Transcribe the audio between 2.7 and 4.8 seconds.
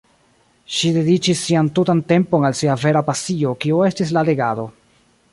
vera pasio kio estis la legado.